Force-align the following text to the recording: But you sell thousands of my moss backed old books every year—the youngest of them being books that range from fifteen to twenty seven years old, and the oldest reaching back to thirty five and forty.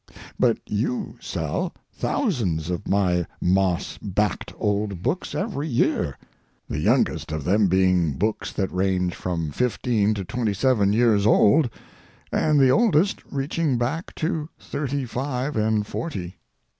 But 0.39 0.57
you 0.65 1.15
sell 1.21 1.75
thousands 1.93 2.71
of 2.71 2.87
my 2.87 3.27
moss 3.39 3.99
backed 4.01 4.51
old 4.57 5.03
books 5.03 5.35
every 5.35 5.67
year—the 5.67 6.79
youngest 6.79 7.31
of 7.31 7.43
them 7.43 7.67
being 7.67 8.13
books 8.13 8.51
that 8.53 8.71
range 8.71 9.13
from 9.13 9.51
fifteen 9.51 10.15
to 10.15 10.25
twenty 10.25 10.55
seven 10.55 10.91
years 10.91 11.27
old, 11.27 11.69
and 12.31 12.59
the 12.59 12.71
oldest 12.71 13.23
reaching 13.31 13.77
back 13.77 14.15
to 14.15 14.49
thirty 14.59 15.05
five 15.05 15.55
and 15.55 15.85
forty. 15.85 16.39